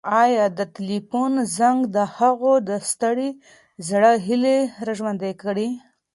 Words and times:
ایا 0.23 0.45
د 0.57 0.59
تلیفون 0.75 1.31
زنګ 1.57 1.79
د 1.95 1.97
هغه 2.17 2.51
د 2.69 2.69
ستړي 2.89 3.29
زړه 3.87 4.11
هیلې 4.25 4.57
راژوندۍ 4.87 5.33
کړې؟ 5.43 5.69